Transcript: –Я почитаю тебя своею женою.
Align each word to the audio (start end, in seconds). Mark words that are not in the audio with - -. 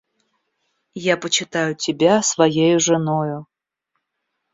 –Я 1.11 1.15
почитаю 1.15 1.75
тебя 1.75 2.23
своею 2.23 2.79
женою. 2.79 3.45